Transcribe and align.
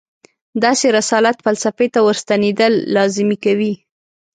داسې 0.63 0.87
رسالت 0.97 1.37
فلسفې 1.45 1.87
ته 1.93 1.99
ورستنېدل 2.07 2.73
لازمي 2.95 3.37
کوي. 3.45 3.73